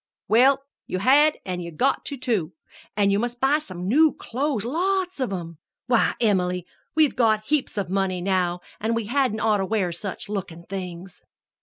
"Well, 0.27 0.63
you 0.87 0.97
had 0.97 1.37
an' 1.45 1.59
you've 1.59 1.77
got 1.77 2.05
to, 2.05 2.17
too. 2.17 2.53
An' 2.97 3.11
you 3.11 3.19
must 3.19 3.39
buy 3.39 3.59
some 3.59 3.87
new 3.87 4.13
clothes 4.15 4.65
lots 4.65 5.19
of 5.19 5.31
'em! 5.31 5.59
Why, 5.85 6.15
Em'ly, 6.19 6.65
we've 6.95 7.15
got 7.15 7.45
heaps 7.45 7.77
of 7.77 7.87
money 7.87 8.19
now, 8.19 8.61
an' 8.79 8.95
we 8.95 9.05
hadn't 9.05 9.41
oughter 9.41 9.63
wear 9.63 9.91
such 9.91 10.27
lookin' 10.27 10.63
things." 10.63 11.21